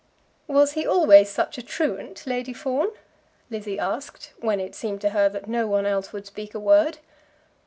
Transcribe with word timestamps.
"Was 0.47 0.71
he 0.71 0.83
always 0.87 1.29
such 1.29 1.59
a 1.59 1.61
truant, 1.61 2.25
Lady 2.25 2.53
Fawn?" 2.53 2.89
Lizzie 3.51 3.77
asked, 3.77 4.33
when 4.39 4.59
it 4.59 4.73
seemed 4.73 4.99
to 5.01 5.11
her 5.11 5.29
that 5.29 5.47
no 5.47 5.67
one 5.67 5.85
else 5.85 6.11
would 6.11 6.25
speak 6.25 6.55
a 6.55 6.59
word. 6.59 6.97